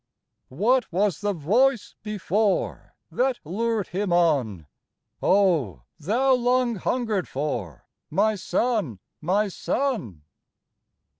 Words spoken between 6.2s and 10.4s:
long hungered for, My son, my son